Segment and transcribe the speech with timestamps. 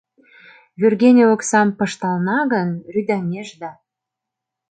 [0.79, 3.71] Вӱргене оксам пыштална гын, рӱдаҥеш да